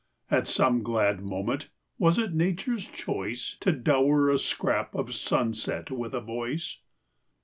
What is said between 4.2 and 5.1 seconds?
a scrap